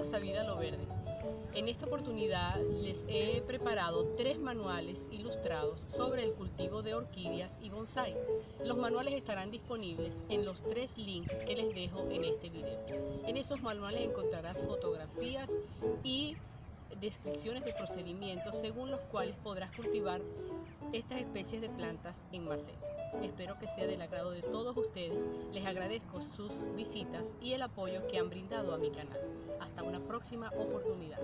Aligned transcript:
Casa 0.00 0.18
Vida 0.18 0.44
Lo 0.44 0.56
Verde. 0.56 0.86
En 1.54 1.68
esta 1.68 1.86
oportunidad 1.86 2.58
les 2.82 3.04
he 3.08 3.42
preparado 3.42 4.06
tres 4.16 4.38
manuales 4.38 5.06
ilustrados 5.10 5.84
sobre 5.88 6.24
el 6.24 6.32
cultivo 6.32 6.82
de 6.82 6.94
orquídeas 6.94 7.56
y 7.60 7.70
bonsai. 7.70 8.16
Los 8.64 8.76
manuales 8.76 9.14
estarán 9.14 9.50
disponibles 9.50 10.24
en 10.28 10.44
los 10.44 10.62
tres 10.62 10.96
links 10.96 11.36
que 11.46 11.56
les 11.56 11.74
dejo 11.74 12.08
en 12.10 12.24
este 12.24 12.48
video. 12.48 12.80
En 13.26 13.36
esos 13.36 13.62
manuales 13.62 14.02
encontrarás 14.02 14.62
fotografías 14.62 15.52
y 16.02 16.36
descripciones 17.00 17.64
de 17.64 17.72
procedimientos 17.72 18.58
según 18.58 18.90
los 18.90 19.00
cuales 19.02 19.36
podrás 19.36 19.70
cultivar 19.76 20.20
estas 20.92 21.18
especies 21.18 21.60
de 21.60 21.68
plantas 21.68 22.22
en 22.32 22.48
macetas. 22.48 22.90
Espero 23.22 23.58
que 23.58 23.68
sea 23.68 23.86
del 23.86 24.00
agrado 24.02 24.30
de 24.30 24.42
todos 24.42 24.76
ustedes. 24.76 25.09
Agradezco 25.70 26.20
sus 26.20 26.50
visitas 26.74 27.32
y 27.40 27.52
el 27.52 27.62
apoyo 27.62 28.04
que 28.08 28.18
han 28.18 28.28
brindado 28.28 28.74
a 28.74 28.78
mi 28.78 28.90
canal. 28.90 29.20
Hasta 29.60 29.84
una 29.84 30.00
próxima 30.00 30.50
oportunidad. 30.58 31.20